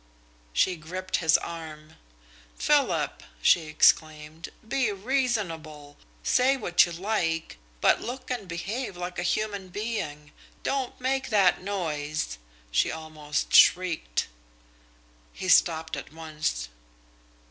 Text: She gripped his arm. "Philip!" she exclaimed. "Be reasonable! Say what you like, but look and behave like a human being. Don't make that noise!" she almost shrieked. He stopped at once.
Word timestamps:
She 0.51 0.77
gripped 0.77 1.17
his 1.17 1.37
arm. 1.37 1.95
"Philip!" 2.57 3.21
she 3.39 3.67
exclaimed. 3.67 4.49
"Be 4.67 4.91
reasonable! 4.91 5.95
Say 6.23 6.57
what 6.57 6.87
you 6.87 6.91
like, 6.91 7.59
but 7.81 8.01
look 8.01 8.31
and 8.31 8.47
behave 8.47 8.97
like 8.97 9.19
a 9.19 9.21
human 9.21 9.67
being. 9.67 10.31
Don't 10.63 10.99
make 10.99 11.29
that 11.29 11.61
noise!" 11.61 12.39
she 12.71 12.91
almost 12.91 13.53
shrieked. 13.53 14.27
He 15.33 15.47
stopped 15.47 15.95
at 15.95 16.11
once. 16.11 16.69